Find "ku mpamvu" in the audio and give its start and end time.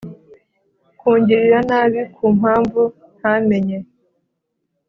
2.15-2.81